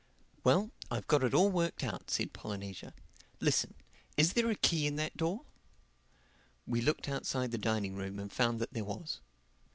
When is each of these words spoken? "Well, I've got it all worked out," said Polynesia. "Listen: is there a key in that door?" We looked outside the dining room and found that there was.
"Well, 0.43 0.71
I've 0.89 1.05
got 1.05 1.23
it 1.23 1.35
all 1.35 1.51
worked 1.51 1.83
out," 1.83 2.09
said 2.09 2.33
Polynesia. 2.33 2.95
"Listen: 3.39 3.75
is 4.17 4.33
there 4.33 4.49
a 4.49 4.55
key 4.55 4.87
in 4.87 4.95
that 4.95 5.15
door?" 5.15 5.45
We 6.65 6.81
looked 6.81 7.07
outside 7.07 7.51
the 7.51 7.59
dining 7.59 7.93
room 7.95 8.17
and 8.17 8.33
found 8.33 8.59
that 8.61 8.73
there 8.73 8.83
was. 8.83 9.19